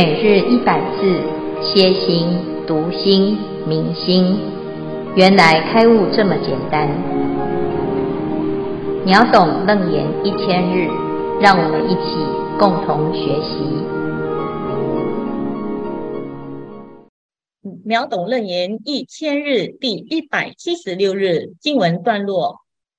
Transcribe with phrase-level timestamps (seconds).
[0.00, 1.20] 每日一百字，
[1.60, 2.28] 歇心、
[2.68, 4.38] 读心、明心，
[5.16, 6.88] 原来开悟这么简单。
[9.04, 10.86] 秒懂楞严一千日，
[11.40, 12.14] 让我们一起
[12.60, 13.58] 共同学习。
[17.84, 22.54] 秒懂楞严一千日第一百七十六日经文段落：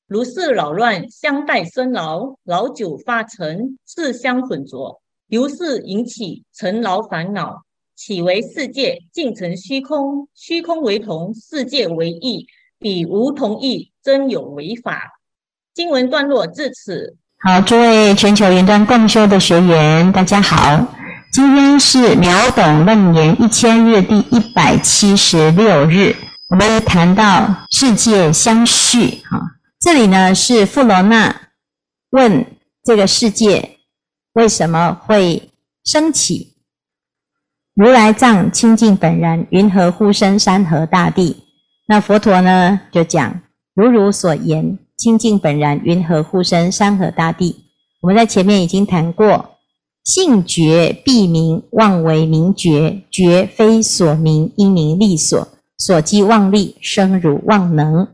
[0.05, 5.00] 如是扰乱，相待生劳，老久发尘，自相混浊。
[5.29, 7.61] 由是引起尘劳烦恼，
[7.95, 10.27] 岂为世界尽成虚空？
[10.33, 12.47] 虚空为同，世界为异，
[12.79, 15.19] 彼无同异，真有为法。
[15.75, 17.15] 经文段落至此。
[17.41, 20.83] 好，诸位全球云端共修的学员，大家好。
[21.31, 26.16] 今天是秒懂楞严一千日第一百七十六日，
[26.49, 29.21] 我们谈到世界相续。
[29.30, 29.39] 哈，
[29.80, 31.39] 这里呢是富罗那
[32.09, 32.43] 问
[32.83, 33.75] 这个世界。
[34.40, 35.52] 为什么会
[35.84, 36.56] 升起？
[37.76, 41.44] 如来藏清净本然，云何呼声山河大地？
[41.90, 43.42] 那佛陀呢就讲，
[43.76, 47.66] 如汝所言，清净本然，云何呼声山河大地？
[48.00, 49.58] 我们在前面已经谈过，
[50.06, 55.45] 性觉必明，妄为名觉，觉非所名，因名利所，
[55.78, 58.08] 所即妄力，生如妄能。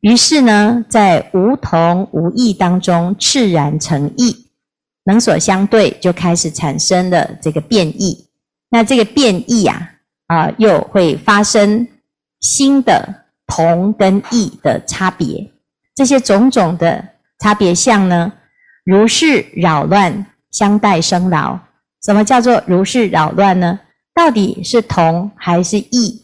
[0.00, 4.48] 于是呢，在无同无异当中，赤然成异。
[5.04, 8.28] 能所相对，就开始产生了这个变异。
[8.70, 9.90] 那这个变异啊，
[10.28, 11.86] 啊，又会发生
[12.40, 15.50] 新的同跟异的差别。
[15.94, 17.04] 这些种种的
[17.40, 18.32] 差别相呢，
[18.84, 21.58] 如是扰乱，相待生劳。
[22.04, 23.80] 什么叫做如是扰乱呢？
[24.14, 26.22] 到底是同还是异？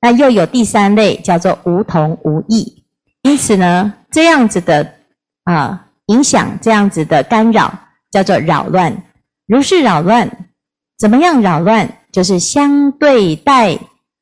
[0.00, 2.84] 那又有第三类叫做无同无异。
[3.22, 4.94] 因此呢，这样子的
[5.44, 5.88] 啊。
[6.12, 7.72] 影响这样子的干扰
[8.10, 9.04] 叫做扰乱，
[9.46, 10.30] 如是扰乱，
[10.98, 11.98] 怎么样扰乱？
[12.12, 13.78] 就是相对待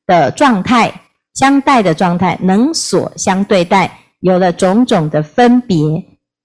[0.07, 1.01] 的状态，
[1.33, 3.91] 相待的状态，能所相对待，
[4.21, 5.77] 有了种种的分别，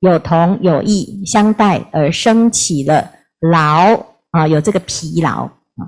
[0.01, 3.09] 有同有异，相待而生起了
[3.39, 5.87] 劳啊，有这个疲劳啊，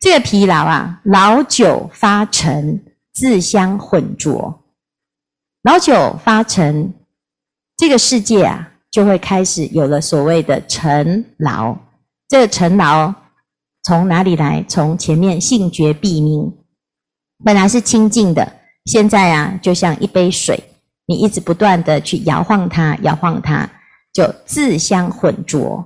[0.00, 2.82] 这个疲劳啊，老久发沉，
[3.12, 4.64] 自相混浊，
[5.62, 6.94] 老久发沉，
[7.76, 8.70] 这个世界啊。
[8.94, 11.76] 就会开始有了所谓的尘劳，
[12.28, 13.12] 这个尘劳
[13.82, 14.64] 从哪里来？
[14.68, 16.54] 从前面性觉必明，
[17.44, 18.52] 本来是清净的，
[18.84, 20.62] 现在啊，就像一杯水，
[21.06, 23.68] 你一直不断的去摇晃它，摇晃它，
[24.12, 25.84] 就自相混浊，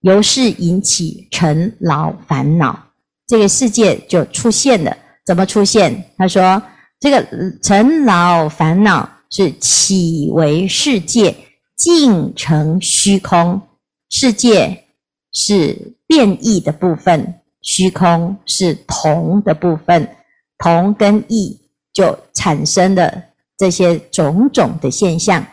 [0.00, 2.86] 由是引起尘劳烦恼，
[3.26, 4.96] 这个世界就出现了。
[5.26, 6.06] 怎么出现？
[6.16, 6.62] 他说，
[6.98, 7.22] 这个
[7.62, 11.36] 尘劳烦恼是起为世界？
[11.76, 13.60] 尽成虚空，
[14.08, 14.84] 世界
[15.32, 20.08] 是变异的部分，虚空是同的部分，
[20.56, 21.60] 同跟异
[21.92, 23.22] 就产生了
[23.58, 25.46] 这些种种的现象。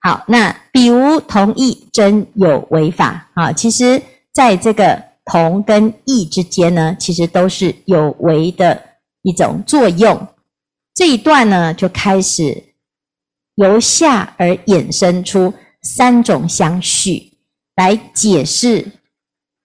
[0.00, 3.52] 好，那比无同异，真有为法啊！
[3.52, 4.02] 其实，
[4.32, 8.82] 在这个同跟异之间呢，其实都是有为的
[9.22, 10.26] 一种作用。
[10.94, 12.69] 这一段呢，就开始。
[13.60, 17.30] 由下而衍生出三种相续，
[17.76, 18.86] 来解释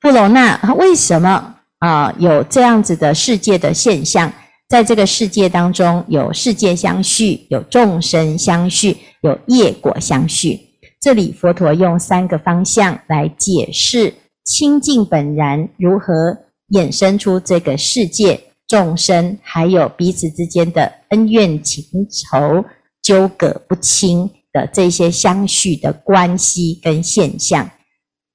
[0.01, 4.31] 富罗那为什么啊有这样子的世界的现象，
[4.67, 10.59] 在这个世界当中有世界相续，有众生相续，有业果相续。
[10.99, 14.13] 这里佛陀用三个方向来解释
[14.43, 16.37] 清净本然如何
[16.71, 22.65] 衍生出这个世界、众生，还有彼此之间的恩怨情仇。
[23.05, 27.69] 纠葛不清的这些相续的关系跟现象。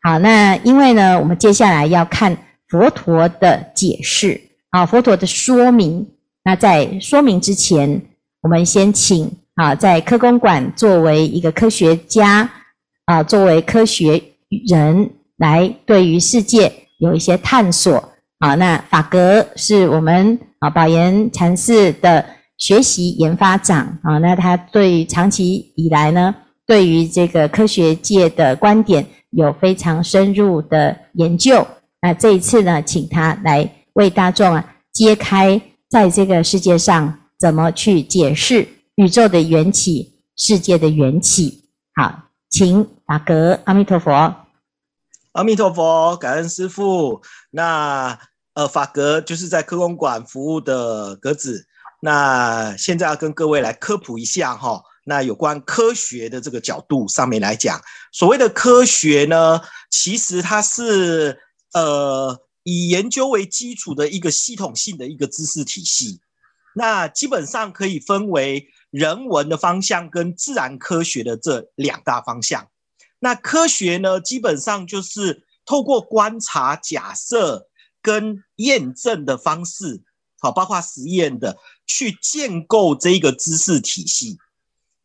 [0.00, 2.36] 好，那因为呢，我们接下来要看
[2.68, 6.06] 佛陀的解释啊，佛陀的说明。
[6.44, 8.00] 那在说明之前，
[8.42, 12.48] 我们先请啊，在科公馆作为一个科学家
[13.06, 14.22] 啊，作为科学
[14.68, 17.96] 人来对于世界有一些探索
[18.38, 18.54] 啊。
[18.54, 22.24] 那法格是我们啊宝严禅寺的。
[22.60, 26.34] 学习研发长啊，那他对于长期以来呢，
[26.66, 31.66] 对于这个科学界的观点有非常深入的研究。
[32.02, 41.64] 那这一次呢，请他来为大众啊揭开，在这个世界上怎么去解释宇宙的缘起、世界的缘起。
[41.94, 44.36] 好，请法格，阿弥陀佛，
[45.32, 47.22] 阿弥陀佛，感恩师父。
[47.50, 48.18] 那
[48.52, 51.66] 呃，法格就是在科公馆服务的格子。
[52.00, 57.80] 那现在要跟各位来科普一下哈，那有关科学的这个角度上面来讲，
[58.10, 59.60] 所谓的科学呢，
[59.90, 61.38] 其实它是
[61.72, 66.20] 呃以以研究为基础的一个系统性的一个知识体系。
[66.74, 72.68] 那基本上可以分为人文的方向跟自然科学的这两大方向。
[73.18, 77.68] 那科学呢，基本上就是透过观察、假设
[78.00, 80.02] 跟验证的方式，
[80.40, 81.56] 好，包括实验的，
[81.86, 84.38] 去建构这个知识体系。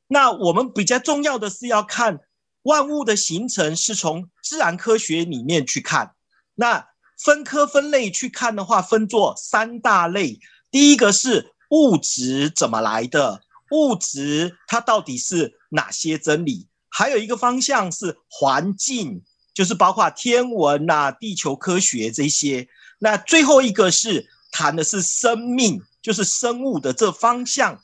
[0.07, 2.19] 那我们比较重要的是要看
[2.63, 6.15] 万物的形成，是从自然科学里面去看。
[6.55, 6.87] 那
[7.17, 10.39] 分科分类去看的话，分作三大类。
[10.71, 13.41] 第一个是物质怎么来的，
[13.71, 16.67] 物质它到底是哪些真理？
[16.89, 19.23] 还有一个方向是环境，
[19.53, 22.67] 就是包括天文啊、地球科学这些。
[22.99, 27.77] 那最后一个是谈的是生命，就是生物的这方向。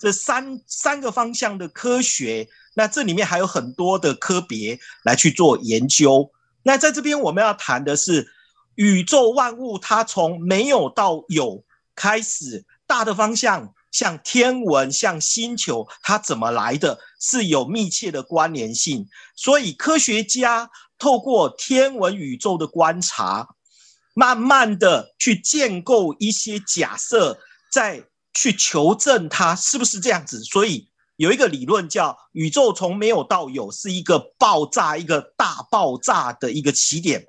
[0.00, 6.28] 这三三个方向的科学，那这里面还有很多的科别来去做研究。
[6.64, 8.26] 那在这边我们要谈的是
[8.74, 13.72] 宇宙万物，它从没有到有开始，大的方向。
[13.90, 19.08] 像天文，像星球，它怎么来的，是有密切的关联性。
[19.34, 23.48] 所以科学家透过天文宇宙的观察，
[24.18, 27.38] 慢慢的去建构一些假设，
[27.70, 28.02] 再
[28.34, 30.42] 去求证它是不是这样子。
[30.42, 37.28] 所以有一个理论叫宇宙从没有到有，是一个爆炸，一个大爆炸的一个起点。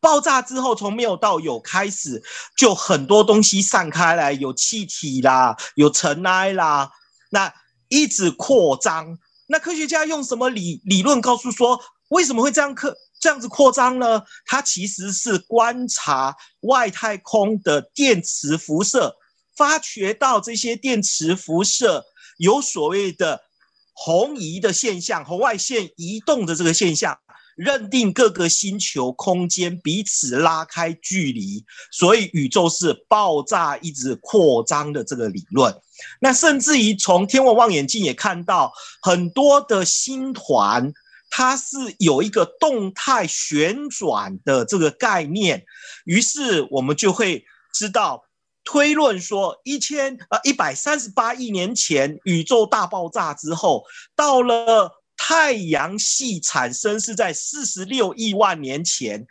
[0.00, 2.22] 爆炸之后，从没有到有开始，
[2.56, 6.90] 就很多东西散开来，有气体啦，有尘埃啦，
[7.28, 7.52] 那
[7.88, 9.18] 一直扩张。
[9.46, 11.78] 那科学家用什么理理论告诉说，
[12.08, 14.22] 为什么会这样扩这样子扩张呢？
[14.46, 19.14] 它其实是观察外太空的电磁辐射，
[19.54, 22.04] 发觉到这些电磁辐射
[22.38, 23.42] 有所谓的
[23.92, 27.18] 红移的现象，红外线移动的这个现象。
[27.56, 31.62] 认定各个星球空间彼此拉开距离，
[31.92, 35.74] 所以宇宙是爆炸一直扩张的这个理论。
[36.22, 38.72] 那甚至于从天文望远镜也看到
[39.02, 40.90] 很多的星团，
[41.30, 45.64] 它是有一个动态旋转的这个概念。
[46.04, 48.24] 于是我们就会知道
[48.64, 53.84] 推论说，一千呃一百三十八亿年前宇宙大爆炸之后，
[54.14, 54.96] 到了。
[55.22, 59.26] 太阳系产生是在四十六亿万年前，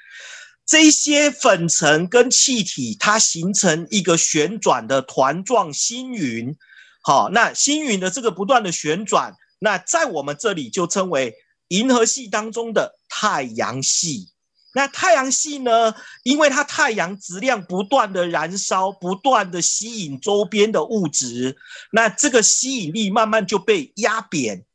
[0.63, 6.55] 这些粉尘跟气体，它形成一个旋转的团状星云。
[7.01, 11.33] 好，那星云的这个不断的旋转，那在我们这里就称为
[11.69, 14.29] 银河系当中的太阳系。
[14.75, 21.57] 那太阳系呢，因为它太阳质量不断的燃烧，不断的吸引周边的物质，
[21.91, 24.65] 那这个吸引力慢慢就被压扁。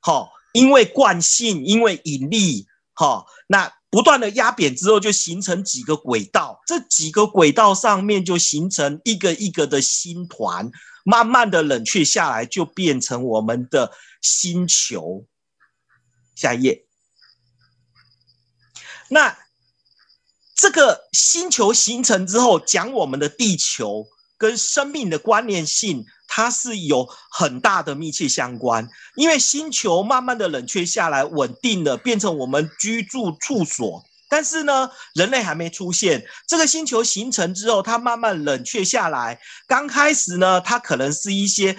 [0.00, 0.32] 好。
[0.52, 10.68] 因为惯性，因为引力，哈，那不断的压扁之后，就形成几个轨道，这几个轨道上面就形成一个一个的星团，
[11.04, 15.24] 慢慢的冷却下来，就变成我们的星球。
[16.40, 16.86] 下一页，
[19.08, 19.36] 那
[20.56, 24.06] 这个星球形成之后，讲我们的地球
[24.38, 26.06] 跟生命的关联性。
[26.32, 34.04] 它是有很大的密切相关，因为星球慢慢的冷却下来，稳定了，变成我们居住处所。
[34.28, 36.24] 但是呢，人类还没出现。
[36.46, 39.40] 这个星球形成之后，它慢慢冷却下来。
[39.66, 41.76] 刚开始呢，它可能是一些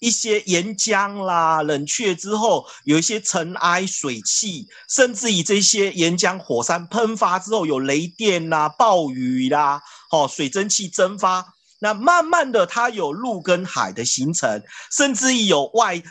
[0.00, 11.54] 一些岩浆啦，冷却之后有一些尘埃、水汽，甚至于这些岩浆、火山喷发之后有雷电啦、暴雨啦，哦，水蒸气蒸发。
[11.80, 16.02] 那慢慢的，它有陆跟海的形成，甚至有外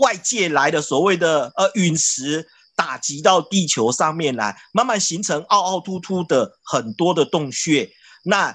[0.00, 7.88] 外界来的所谓的呃陨石打击到地球上面来，慢慢形成凹凹凸凸的很多的洞穴。
[8.24, 8.54] 那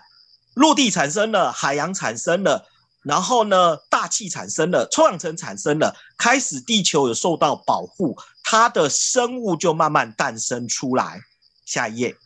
[0.55, 2.65] 陆地产生了，海洋产生了，
[3.05, 11.21] 然后呢，大气产生了，臭氧层产生了，开始地球有受到保护，它的生物就慢慢诞生出来。
[11.65, 12.17] 下一页。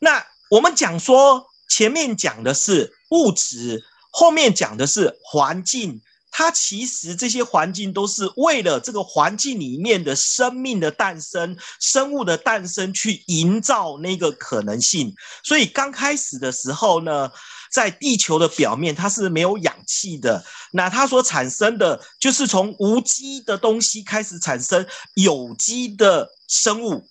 [0.00, 1.46] 那我们讲说。
[1.68, 6.02] 前面讲的是物质，后面讲的是环境。
[6.30, 15.14] 它其实这些环境都是为了这个环境里面的生命的诞生、生物的诞生去营造那个可能性。
[15.42, 17.30] 所以刚开始的时候呢，
[17.72, 27.08] 在地球的表面它是没有氧气的，那它所产生的就是从无机的东西开始产生有机的生物。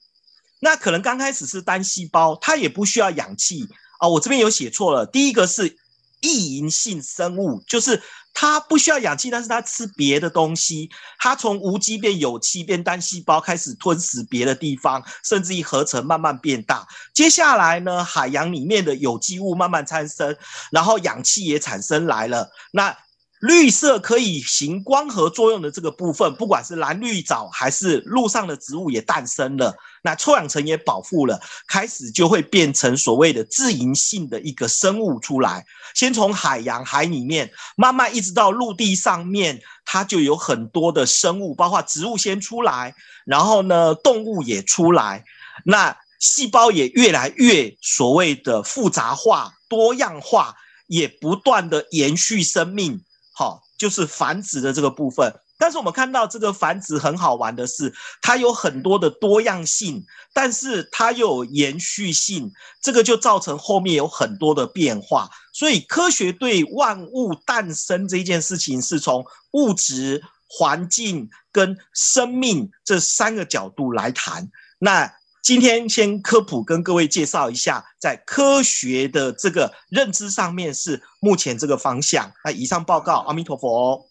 [0.59, 3.67] 那可能刚开始是单细胞，它也不需要氧气。
[3.99, 5.05] 啊，我这边有写错了。
[5.05, 5.77] 第一个是
[6.21, 8.01] 异营性生物，就是
[8.33, 16.87] 它不需要氧气，但是它吃别的东西，它从无机变有机变单细胞开始吞食别的地方，甚至于合成慢慢变大。
[17.13, 20.35] 接下来呢，海洋里面的有机物慢慢产生，
[20.71, 22.49] 然后氧气也产生来了。
[22.71, 22.95] 那
[23.41, 35.65] 绿色可以行光合作用的这个部分，不管是蓝绿藻还是陆上的植物也诞生了，那臭氧层也保护了，开始就会变成所谓的自营性的一个生物出来。
[35.95, 42.93] 先从海洋海里面，慢慢一直到陆地上面，它就有很多的生物，包括植物先出来，
[43.25, 45.25] 然后呢，动物也出来，
[45.65, 50.55] 那细胞也越来越所谓的复杂化、多样化，
[50.85, 53.03] 也不断的延续生命。
[53.41, 55.33] 好，就是繁殖的这个部分。
[55.57, 62.51] 但是我们看到这个繁殖很好玩的是，它有很多的多样性，但是它又有延续性，
[62.83, 65.27] 这个就造成后面有很多的变化。
[65.53, 74.47] 所以科学对万物诞生这件事情，是从物质、环境跟生命这三个角度来谈。
[74.77, 82.31] 那今天先科普跟各位介绍一下，在科学的这个认知上面是目前这个方向。
[82.45, 84.05] 那以上报告，阿弥陀佛。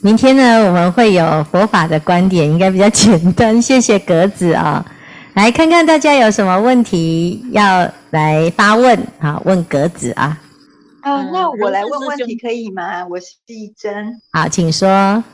[0.00, 3.60] 明天呢，我们会有佛法的观点，应该比较简单。
[3.60, 4.84] 谢谢格子啊，
[5.34, 10.40] 来看看大家有什么问题要来发问啊，问格子啊。
[11.02, 13.04] 啊，那我来问问题可以吗？
[13.08, 14.20] 我是一真。
[14.32, 15.24] 好，请说。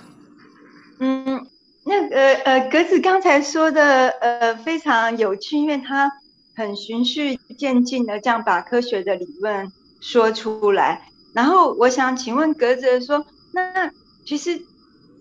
[0.99, 1.47] 嗯。
[1.89, 6.11] 那个呃，格子刚才说的呃非常有趣，因为他
[6.57, 11.09] 很循序渐进的这样把科学的理论说出来。
[11.33, 13.93] 然后我想请问格子说，那
[14.25, 14.61] 其实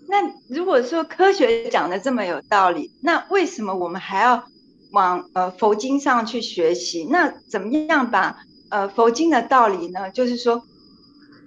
[0.07, 4.43] 那如果说科学讲的这么有道理，那为什么我们还要
[4.91, 7.07] 往呃佛经上去学习？
[7.12, 8.38] 那怎么样把
[8.69, 10.10] 呃佛经的道理呢？
[10.10, 10.63] 就是说，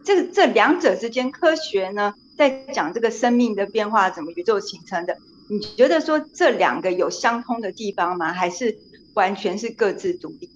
[0.08, 2.14] 这这两者之间科学呢？
[2.34, 5.14] 在讲这个生命的变化，怎么宇宙形成的？
[5.50, 8.32] 你觉得说这两个有相通的地方吗？
[8.32, 8.78] 还是
[9.12, 10.48] 完全是各自独立？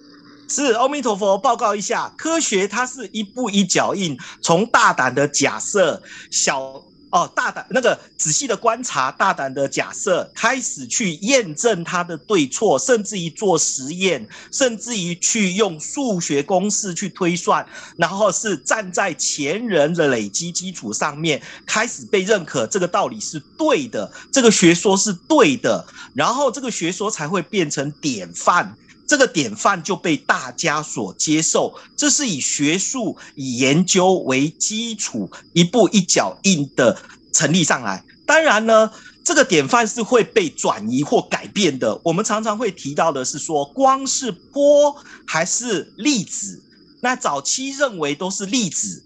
[0.48, 6.82] 是，阿弥陀佛，报告一下，科学它是一步一脚印，从大胆的假设小。
[7.12, 17.66] 哦，大胆那个仔细的观察，大胆的假设，开始去验证它的对错，甚至于做实验，甚至于去用数学公式去推算，
[17.98, 28.74] 然后是站在前人的累积基础上面，开始被认可，这个道理是对的，这个学说是对的，然后这个学说才会变成典范。
[29.12, 36.96] 这个典范就被大家所接受，这是以学术、以研究为基础，一步一脚印的
[37.30, 38.02] 成立上来。
[38.24, 38.90] 当然呢，
[39.22, 42.00] 这个典范是会被转移或改变的。
[42.02, 46.62] 我们常常会提到的是说，光是波还是粒子？
[47.02, 49.04] 那早期认为都是粒子。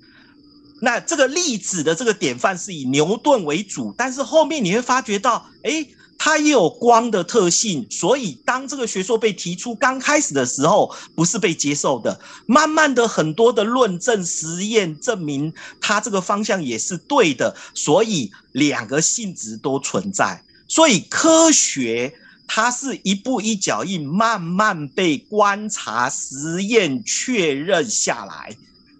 [0.80, 5.88] 那这个粒子的这个典范是以牛顿为主，但是后面你会发觉到，诶。
[6.18, 12.18] 它也有光的特性，所以当这个学说被提出刚开始的时候，不是被接受的。
[12.46, 20.42] 慢慢的，很多的论证实验证明它这个方向也是对的，所以两个性质都存在。
[20.66, 22.14] 所以科学
[22.48, 28.56] 它是一步一脚印，慢慢被观察、实验确认下来，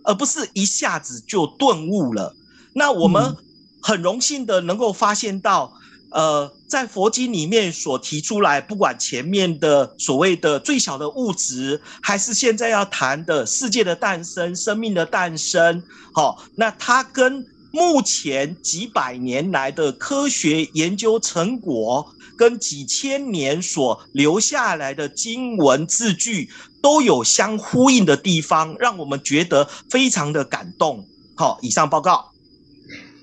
[0.07, 2.35] 而不是一下子就顿悟了。
[2.73, 3.37] 那我们
[3.83, 5.75] 很荣幸的能够发现到。
[6.09, 15.83] 呃，在佛经里面所提出来，不管前面的所谓的最小的物质，还是现在要谈的世界的诞生、生命的诞生，
[16.15, 22.07] 好，那它跟目前几百年来的科学研究成果，
[22.39, 26.49] 跟几千年所留下来的经文字句，
[26.87, 31.05] 都有相呼应的地方，让我们觉得非常的感动。
[31.35, 32.25] 好，以上报告。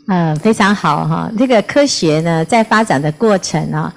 [0.08, 1.32] 嗯，非常好哈。
[1.38, 3.96] 这个科学呢，在发展的过程啊，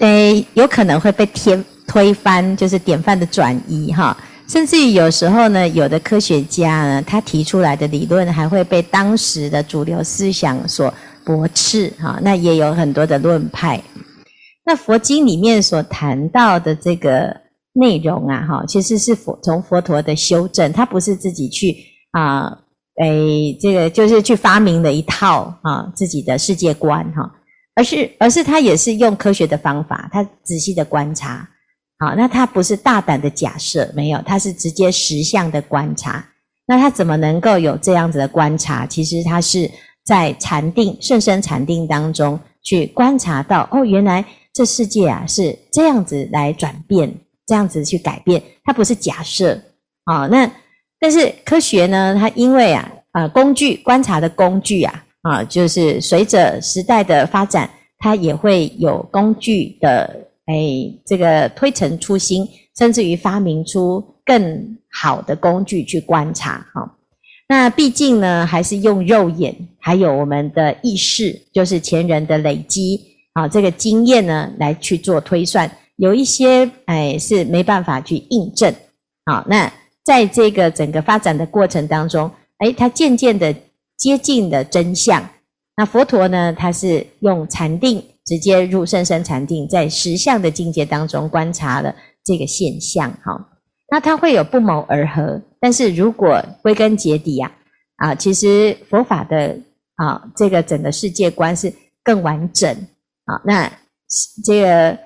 [0.00, 4.14] 诶，有可能会被天推翻，就是典范的转移哈。
[4.46, 10.92] 甚至于有时候呢，有的科学家呢，他提出来的理论还会被当时的主流思想所
[11.24, 12.18] 驳斥哈。
[12.20, 13.82] 那也有很多的论派。
[14.66, 17.34] 那佛经里面所谈到的这个
[17.72, 21.76] 内容啊，哈，其实是佛从佛陀的修正，他不是自己去
[22.12, 22.58] 啊。
[23.02, 27.32] 诶，这个就是去发明了一套啊自己的世界观哈，
[27.74, 31.48] 而是而是他也是用科学的方法，他仔细的观察，
[31.98, 36.22] 好，那他不是大胆的假设，没有，他是直接实相的观察。
[36.66, 38.84] 那他怎么能够有这样子的观察？
[38.84, 39.70] 其实他是
[40.04, 44.22] 在禅定、甚深禅定当中去观察到，哦，原来
[44.52, 47.10] 这世界啊是这样子来转变，
[47.50, 49.60] 这样子去改变，它不是假设
[50.04, 50.48] 啊，那。
[51.02, 60.54] 但是科学呢，它因为啊啊工具观察的工具啊啊，就是随着时代的发展，它也会有工具的哎
[61.06, 62.46] 这个推陈出新，
[62.78, 66.96] 甚至于发明出更好的工具去观察哈。
[67.48, 73.00] 那毕竟呢，还是用肉眼，还有我们的意识，就是前人的累积
[73.32, 78.74] 啊，这个经验呢，来去做推算，有一些哎是没办法去印证
[79.26, 79.44] 好。
[79.46, 79.70] 那
[80.02, 83.54] 在这个整个发展的过程当中，哎，它渐渐的
[83.98, 85.22] 接近了真相。
[85.76, 93.48] 那佛陀呢，他是用禅定直接入甚深禅定，在实相的境界当中观察了这个现象，哈。
[93.90, 97.52] 那他会有不谋而合，但是如果归根结底呀，
[97.96, 99.58] 啊，其实佛法的
[99.96, 101.70] 啊，这个整个世界观是
[102.02, 102.74] 更完整
[103.26, 103.42] 啊。
[103.44, 103.70] 那
[104.44, 104.98] 这个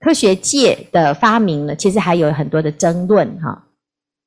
[0.00, 3.66] 科学界的发明呢，其实还有很多的争论哈。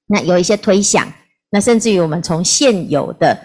[0.07, 1.11] 那有一些推想，
[1.49, 3.35] 那甚至于我们从现有的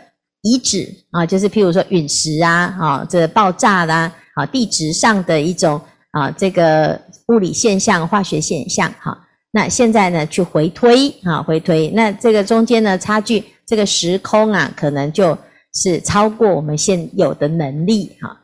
[0.42, 5.80] 遗址啊，就是譬如说陨石啊，啊，这个爆炸啦，啊，地质上的一种
[6.10, 9.18] 啊，这个物理现象、化学现象，哈。
[9.50, 15.36] 那现在呢，去回推啊，回推，那这个中间呢，差距，这个时空啊，可能就
[15.72, 18.38] 是超过我们现有的能力哈。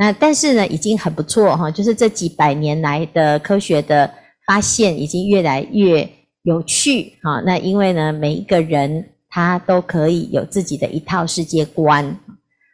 [0.00, 4.10] 那但是呢，已经很不错哈，就是这几百年来的科学的
[4.46, 6.08] 发现，已经越来越
[6.44, 7.42] 有趣哈。
[7.44, 12.18] 那因为呢，每一个人他都可以有自己的一套世界观。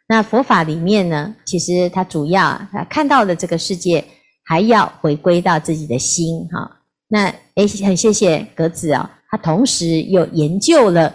[0.07, 4.01] 那佛法里面呢，其实它主要啊，看到的这个世界，
[4.45, 6.79] 还要回归到自己的心哈。
[7.09, 11.13] 那诶，很谢谢格子啊，他同时又研究了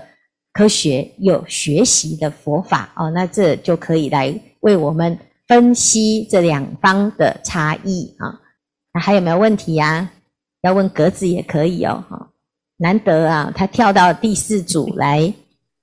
[0.53, 5.19] 科学，又学习了佛法哦，那这就可以来为我们
[5.53, 8.41] 分析这两方的差异啊。
[8.95, 10.11] 那还有没有问题呀？
[10.63, 12.31] 要问格子也可以哦，哈，
[12.79, 15.35] 难得啊，他跳到第四组来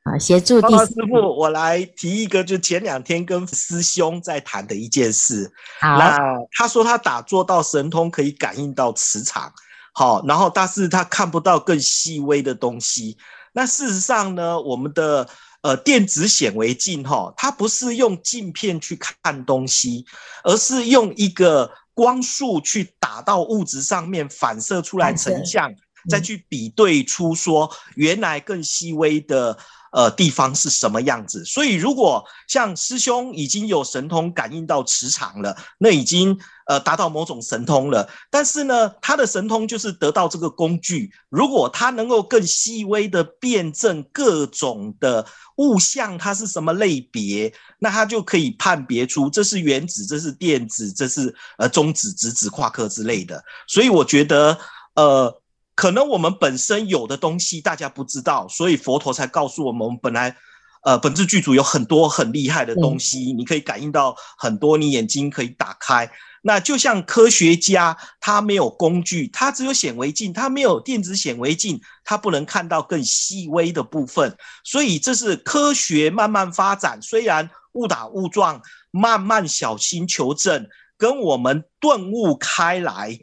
[0.06, 1.02] 啊，协助第四组。
[1.02, 5.52] 师父，我来提一个，就前两天跟师兄在谈的一件事。
[5.80, 6.18] 好，那
[6.52, 9.54] 他说他打坐到神通，可以感应到磁场。
[9.94, 13.16] 好，然后但是他看不到更细微的东西。
[13.54, 15.28] 那事实上呢，我们的
[15.62, 20.06] 呃电子显微镜哈，它不是用镜片去看东西，
[20.44, 25.74] 而是用一个光束去打到物质上面，反射出来成像，
[26.10, 29.58] 再去比对出说原来更细微的。
[29.92, 31.44] 呃，地方是什么样子？
[31.46, 38.08] 所以，如果像师兄已经有神通感应到磁场了，那已经呃达到某种神通了。
[38.30, 41.12] 但是呢，他的神通就是得到这个工具。
[41.30, 45.26] 如果他能够更细微的辩证各种的
[45.58, 53.44] 物象，它是什么类别，那他就可以判别出这是原子，这是电子，这是呃中子、质子、夸克之类的。
[53.68, 54.58] 所以，我觉得
[54.94, 55.42] 呃。
[55.80, 60.36] 可能我们本身有的东西大家不知道，所以佛陀才告诉我们，我们本来，
[60.84, 66.12] 呃，本质剧组有很多很厉害的东西，你可以感应到很多，你眼睛可以打开。
[66.42, 74.36] 那就像科学家，他没有工具，他只有显微镜，他没有电子显微镜，他不能看到更细微的部分。
[74.66, 78.62] 所以这是科学慢慢发展，虽然误打误撞，
[78.92, 83.18] 慢慢小心求证，跟我们顿悟开来。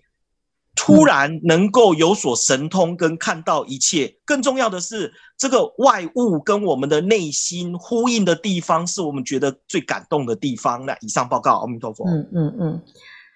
[0.77, 10.85] 突然能够有所神通跟看到一切，更重要的是，这个外物跟我们的内心呼应的地方，是我们觉得最感动的地方。
[10.85, 12.07] 那以上报告，阿弥陀佛。
[12.07, 12.83] 嗯嗯嗯，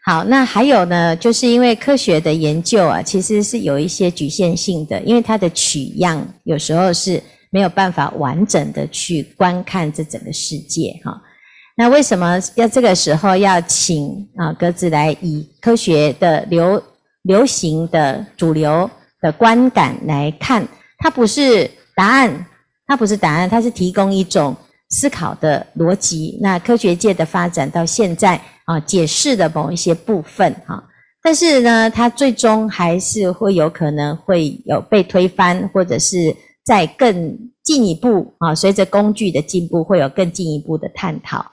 [0.04, 11.18] 好，那还有呢，就是因为科学的研究啊，其实是有一些局限性的，因为它的取样有时候是没有办法完整的去观看这整个世界哈。
[11.74, 16.80] 那为什么要这个时候要请啊格子来以科学的流？
[17.22, 20.66] 流行的主流的观感来看，
[20.98, 22.46] 它不是答案，
[22.86, 24.56] 它不是答案，它是提供一种
[24.88, 26.38] 思考的逻辑。
[26.40, 30.82] 那科学界的发展到现在啊，解释的某一些部分哈，
[31.22, 41.44] 但是呢，它最终还是会有可能会有被推翻，或者是再更进一步啊，随着工具的进步，会有更进一步的探讨。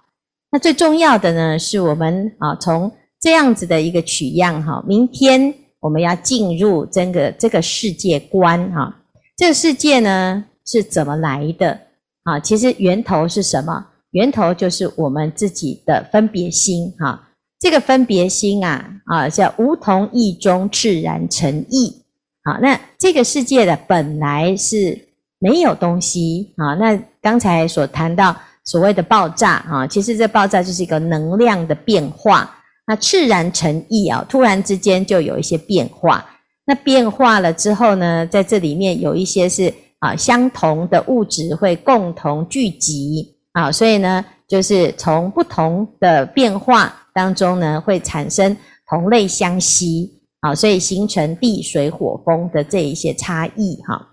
[0.50, 2.90] 那最重要的呢，是我们啊从。
[3.20, 8.96] 这样子的一个取样哈，明天我们要进入这个这个世界观哈。
[9.36, 11.80] 这个世界呢是怎么来的
[12.24, 12.40] 啊？
[12.40, 13.88] 其实源头是什么？
[14.12, 17.28] 源头就是我们自己的分别心哈。
[17.60, 22.04] 这个分别心啊啊叫无同异中自然成异
[22.44, 22.60] 啊。
[22.62, 25.08] 那这个世界的本来是
[25.40, 26.76] 没有东西啊。
[26.76, 32.54] 那刚才所谈到所谓的爆炸啊，其实这爆炸就是一个能量的变化。
[32.88, 36.26] 那赤然成异啊，突然之间就有一些变化。
[36.66, 48.56] 那变化了之后呢，在这里面有一些是啊，相同的物质会共同聚集啊，所以呢，就是从不同的变化当中呢，会产生
[48.90, 54.08] 同类相吸啊，所以形成地水火风的这一些差异哈。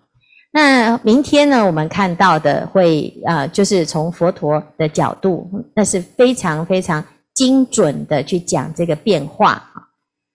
[0.53, 9.88] 那明天呢，我们看到的会啊，就是从佛陀的角度，那是非常非常精准的去讲这个变化啊。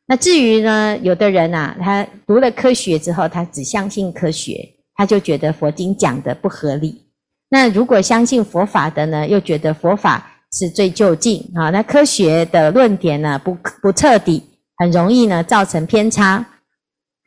[0.06, 4.76] 那至于呢，有的人啊，他读了科学之后，他只相信科学。
[4.96, 7.06] 他就觉得佛经讲的不合理，
[7.48, 11.70] 那如果相信佛法的呢，又觉得佛法是最究竟啊。
[11.70, 14.44] 那科学的论点呢，不不彻底，
[14.76, 16.46] 很容易呢造成偏差。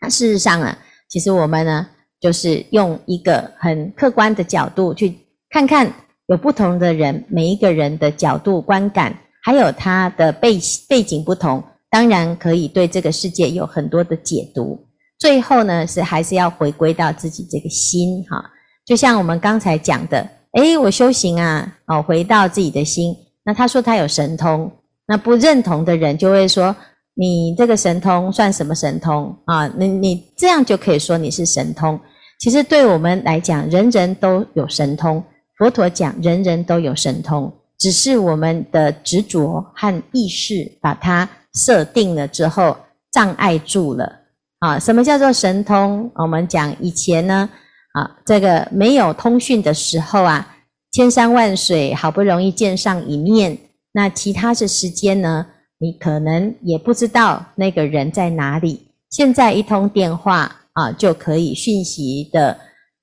[0.03, 0.77] 那事实上呢，
[1.09, 1.87] 其实我们呢，
[2.21, 5.17] 就是用一个很客观的角度去
[5.49, 5.91] 看看，
[6.27, 14.79] 有不同的人，每一个人的角度观感，还有他的背背景不同，当然可以对这个世界有很多的解读。
[15.19, 18.43] 最后呢，是还是要回归到自己这个心哈，
[18.87, 23.15] 就像我们刚才讲的，诶，我修行啊，哦，回到自己的心。
[23.45, 24.71] 那他说他有神通，
[25.07, 26.75] 那不认同的人就会说，
[27.15, 29.67] 你这个神通算什么神通啊？
[29.77, 31.99] 你你这样就可以说你是神通。
[32.39, 35.23] 其实对我们来讲，人人都有神通。
[35.59, 37.53] 佛陀讲，人人都有神通，
[37.83, 42.77] 只是我们的执着和意识把它设定了之后，
[43.11, 44.21] 障碍住了。
[44.61, 46.09] 啊，什么叫做神通？
[46.15, 47.51] 我们讲以前呢，
[47.95, 50.57] 啊，这个没有通讯的时候啊，
[50.93, 53.59] 千山万水好不容易见上一面，
[53.91, 55.45] 那其他的时间呢，
[55.81, 58.87] 你可能也不知道那个人在哪里。
[59.11, 62.57] 现在一通电话啊，就可以讯息的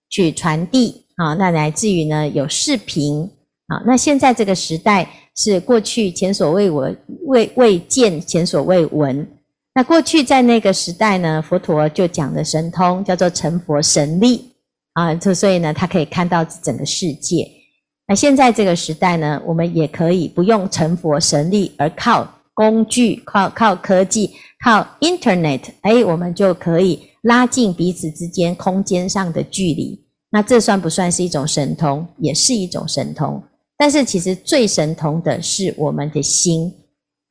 [0.10, 3.30] 去传递啊，那乃至于呢有视频
[3.70, 9.26] 啊，那现在这个时代是过去前所未闻、未未见、前所未闻。
[9.76, 14.52] 那过去在那个时代呢，佛陀就讲的神通叫做成佛神力
[14.94, 17.48] 啊，就所以呢，他可以看到整个世界。
[18.08, 24.32] 那现在这个时代呢，我们也可以不用成佛神力，而靠工具、靠靠科技、
[24.66, 30.04] 靠 Internet，哎，我们就可以拉近彼此之间空间上的距离。
[30.32, 32.06] 那这算不算是一种神通？
[32.18, 33.42] 也是一种神通。
[33.80, 36.72] 但是其实最神通的是我们的心。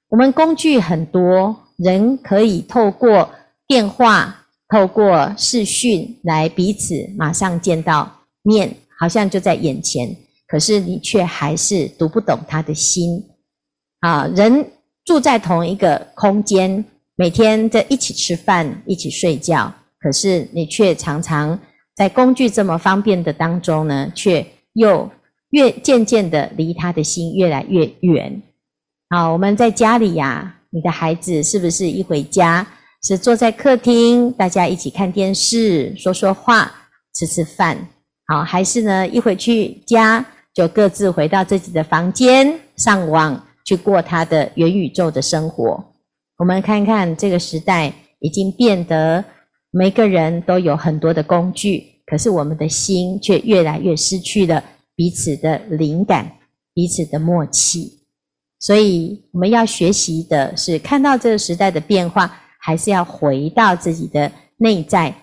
[0.08, 1.54] 我们工具很多。
[1.78, 3.30] 人可以透过
[3.64, 10.12] 电话、透过视讯来彼此马上见到面，好像就在眼前。
[10.48, 13.24] 可是你却还是读不懂他的心
[14.00, 14.26] 啊！
[14.34, 14.68] 人
[15.04, 16.84] 住在同一个空间，
[17.14, 21.56] 每天在一起吃饭、一起睡觉，可是你却常常
[21.94, 25.08] 在工具这么方便的当中呢，却又
[25.50, 28.42] 越渐渐的离他的心越来越远。
[29.10, 30.54] 好，我们在家里呀。
[30.70, 32.66] 你的孩子是不是一回家
[33.02, 36.70] 是坐在客厅，大家一起看电视、说说话、
[37.14, 37.88] 吃吃饭？
[38.26, 45.82] 好，还是呢一回去家就各自回到自己的房间上网去过他的元宇宙的生活？
[46.36, 49.24] 我们看看这个时代已经变得
[49.70, 54.62] 每个人都有很多的工具，可是我们的心却越来越失去了
[54.98, 56.28] 彼此的灵感、
[56.74, 58.00] 彼此的默契。
[58.58, 65.14] 所以我们要学习的是看到这个时代的变化，还是要回到自己的内在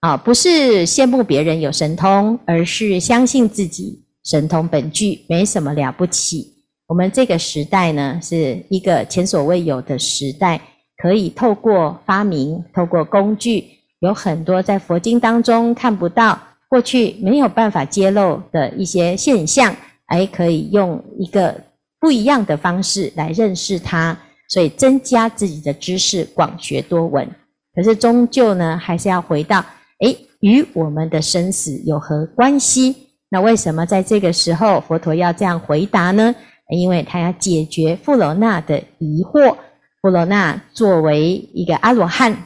[0.00, 0.16] 啊？
[0.16, 6.52] 不是羡慕别人有神通，而是相信自己神通本具，没什么了不起。
[6.88, 10.60] 我们这个时代呢，是一个前所未有的时代，
[10.96, 13.64] 可以透过发明，透过工具，
[14.00, 16.36] 有很多在佛经当中看不到、
[16.72, 21.54] 过去没有办法揭露的一些现象，还可以用一个。
[22.00, 27.28] 不一样的方式来认识它，所以增加自己的知识，广学多闻。
[27.76, 29.64] 可是终究呢，还是要回到，
[30.00, 32.96] 诶，与我们的生死有何关系？
[33.28, 36.34] 那为什么在这个时候佛陀要这样回答呢？
[36.70, 39.56] 因为他要解决富罗那的疑惑。
[40.00, 42.36] 富罗那作为一个阿罗汉，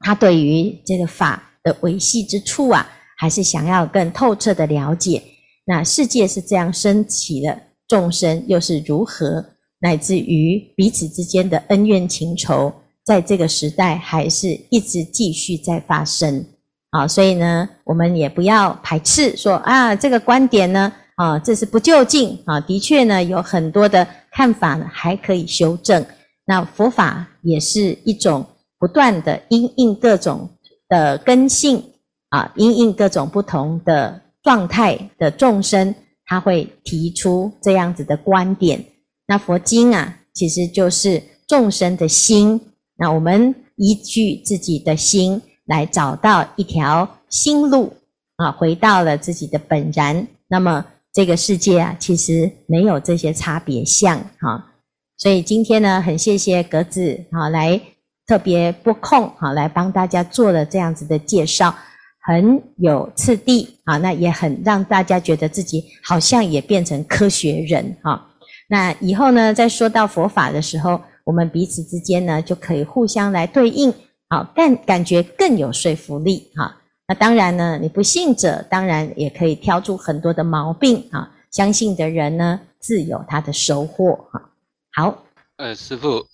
[0.00, 2.90] 他对于这个法的维系之处啊，
[3.22, 5.22] 还是想要更透彻的了解。
[5.64, 7.56] 那世界是这样升起的。
[7.86, 9.44] 众生又是如何，
[9.78, 12.72] 乃至于彼此之间的恩怨情仇，
[13.04, 16.44] 在这个时代还是一直继续在发生
[16.90, 17.06] 啊！
[17.06, 22.58] 所以呢，我们也不要排斥说啊，这个观点呢，啊，这是不究竟啊。
[22.58, 26.04] 的确呢，有很多的看法呢，还可以修正。
[26.44, 28.44] 那佛法也是一种
[28.80, 30.50] 不断的因应各种
[30.88, 31.84] 的根性
[32.32, 35.94] 啊，因应各种不同的状态的众生。
[36.24, 38.82] 他会提出这样子的观点，
[39.26, 42.58] 那佛经啊，其实就是众生的心。
[42.96, 47.92] 那我们依据自己的心来找到一条心路
[48.36, 54.72] 啊，回到了自己的本然，那么这个世界啊，其实没有这些差别相哈。
[55.18, 57.78] 所以今天呢，很谢谢格子啊，来
[58.26, 61.74] 特别拨空啊，来帮大家做了这样子的介绍，
[62.22, 68.28] 很有次第啊，那也很让大家觉得自己好像也变成科学人哈。
[68.68, 73.92] 那以后呢，在说到佛法的时候，我们彼此之间呢，就可以互相来对应，
[74.28, 76.80] 好，但感觉更有说服力哈。
[77.08, 81.30] 那当然呢，你不信者，当然也可以挑出很多的毛病啊。
[81.50, 84.50] 相信的人呢，自有他的收获哈。
[84.94, 85.24] 好，
[85.56, 86.26] 呃，师父，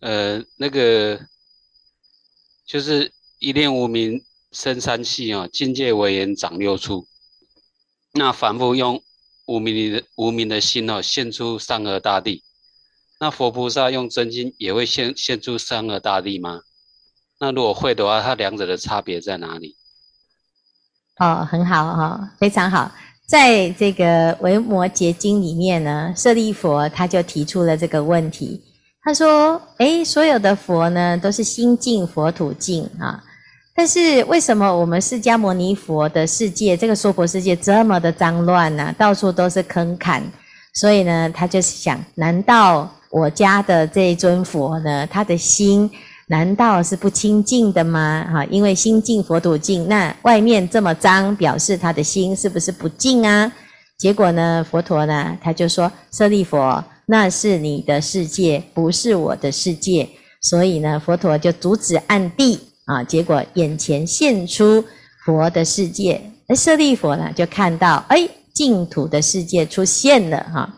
[0.00, 1.18] 呃，那个
[2.66, 4.22] 就是一念无明
[4.52, 7.06] 生三系啊，境界为缘长六处。
[8.12, 9.02] 那反复用
[9.46, 12.42] 无名的无名的心哦，现出山河大地。
[13.20, 16.62] 那佛菩萨用真心也会现现出山河大地吗？
[17.38, 19.76] 那如果会的话，它两者的差别在哪里？
[21.18, 22.90] 哦，很好哈、哦，非常好。
[23.26, 28.60] 在这个《维摩诘经》里面呢，舍利佛他就提出了这个问题。
[29.02, 33.22] 他说：“诶，所有的佛呢，都是心净佛土净啊，
[33.82, 38.94] 但是为什么我们释迦牟尼佛的世界，这个娑婆世界这么的脏乱呢？
[38.98, 40.22] 到处都是坑坎。
[40.74, 45.90] 所以呢，他就想：难道我家的这一尊佛呢，他的心？”
[46.28, 48.28] 难道是不清净的吗？
[48.30, 53.50] 哈，因为心净佛土净，那外面这么脏，表示他的心是不是不净啊？
[53.96, 60.06] 结果呢，佛陀呢，他就说：舍利佛，那是你的世界，不是我的世界。
[60.42, 64.84] 所以呢，佛陀就阻止暗地啊，结果眼前现出
[65.24, 70.68] 佛的世界，而舍利弗呢，就看到哎，净土的世界出现了哈。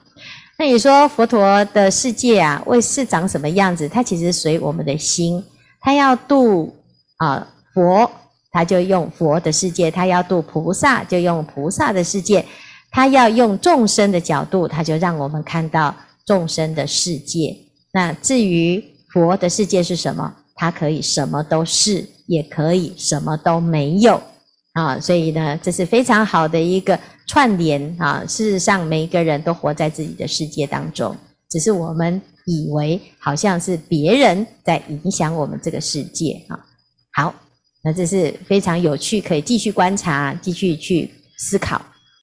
[0.58, 3.88] 那你说佛陀的世界啊，为是长什么样子？
[3.88, 5.42] 它其实随我们的心，
[5.80, 6.76] 他要度
[7.16, 8.10] 啊佛，
[8.50, 12.44] 他就用佛的世界；他要度菩萨，就用菩萨的世界；
[12.90, 15.94] 他要用众生的角度，他就让我们看到
[16.26, 17.56] 众生的世界。
[17.90, 20.30] 那至于佛的世界是什么？
[20.54, 24.22] 它可以什么都是，也可以什么都没有
[24.72, 24.98] 啊。
[25.00, 26.98] 所以呢，这是非常好的一个。
[27.28, 31.16] 串联啊，事实上每一个人都活在自己的世界当中，
[31.48, 36.58] 只是我们以为好像是别人在影响我们这个世界啊。
[37.12, 37.34] 好，
[37.82, 41.80] 那这是非常有趣，可以继续观察，继续去思考。